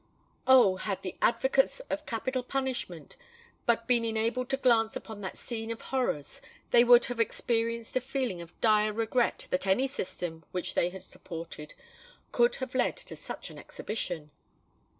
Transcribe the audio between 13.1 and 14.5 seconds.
such an exhibition!